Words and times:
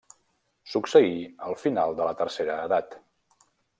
Succeí 0.75 1.11
al 1.49 1.57
final 1.65 1.95
de 2.01 2.07
la 2.09 2.17
Tercera 2.23 2.57
Edat. 2.71 2.97